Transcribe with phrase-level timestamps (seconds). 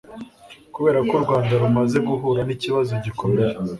[0.73, 3.53] kubera ko u rwanda rumaze guhura n'ikibazo gikomeye